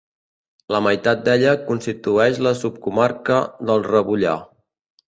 La 0.75 0.79
meitat 0.85 1.21
d'ella 1.27 1.53
constitueix 1.69 2.41
la 2.49 2.55
subcomarca 2.63 3.41
d'El 3.71 3.89
Rebollar. 3.95 4.39